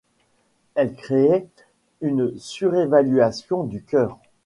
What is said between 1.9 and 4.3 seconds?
une surélévation du chœur.